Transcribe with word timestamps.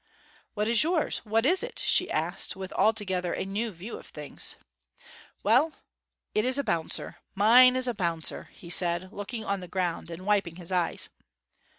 'What 0.55 0.67
is 0.67 0.81
yours 0.81 1.19
what 1.25 1.45
is 1.45 1.61
it?' 1.61 1.77
she 1.77 2.09
asked, 2.09 2.55
with 2.55 2.73
altogether 2.73 3.33
a 3.33 3.45
new 3.45 3.69
view 3.69 3.97
of 3.99 4.07
things. 4.07 4.55
'Well 5.43 5.73
it 6.33 6.43
is 6.43 6.57
a 6.57 6.63
bouncer; 6.63 7.17
mine 7.35 7.75
is 7.75 7.87
a 7.87 7.93
bouncer!' 7.93 8.49
said 8.67 9.01
he, 9.03 9.07
looking 9.09 9.45
on 9.45 9.59
the 9.59 9.67
ground 9.67 10.09
and 10.09 10.25
wiping 10.25 10.55
his 10.55 10.71
eyes. 10.71 11.09